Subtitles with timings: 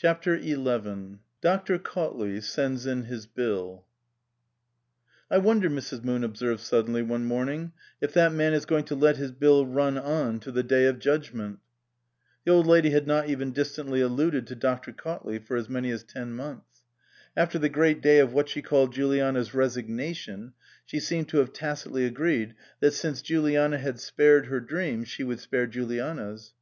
[0.96, 3.86] CHAPTER XI DOCTOR CAUTLEY SENDS IN HIS BILL"
[5.32, 6.02] T WONDER," Mrs.
[6.02, 7.70] Moon observed suddenly JL one morning,"
[8.02, 10.98] if that man is going to let his hill run on to the day of
[10.98, 11.60] judgment?"
[12.44, 14.90] The Old Lady had not even distantly alluded to Dr.
[14.92, 16.82] Cautley for as many as ten months.
[17.36, 20.52] After the great day of what she called Juliana's" resignation"
[20.84, 25.38] she seemed to have tacitly agreed that since Juliana had spared her dream she would
[25.38, 26.54] spare Juliana's.